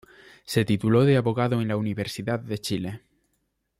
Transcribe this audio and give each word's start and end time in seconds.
Se 0.45 0.65
tituló 0.65 1.05
de 1.05 1.15
abogado 1.15 1.61
en 1.61 1.67
la 1.67 1.77
Universidad 1.77 2.39
de 2.39 2.57
Chile. 2.57 3.03